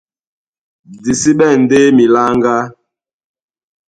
Di 1.01 1.11
sí 1.21 1.31
ɓɛ̂n 1.37 1.55
ndé 1.63 1.79
miláŋgá, 1.97 2.55